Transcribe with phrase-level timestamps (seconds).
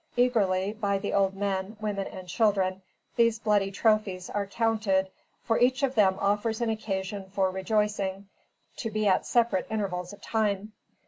[0.15, 2.81] Eagerly, by the old men, women, and children,
[3.17, 5.11] these bloody trophies are counted,
[5.43, 8.27] for each of them offers an occasion for rejoicing,
[8.77, 10.71] to be at separate intervals of time.